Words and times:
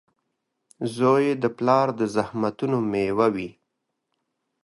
•زوی 0.95 1.25
د 1.43 1.45
پلار 1.57 1.87
د 1.99 2.01
زحمتونو 2.15 2.77
مېوه 2.91 3.27
وي. 3.35 3.49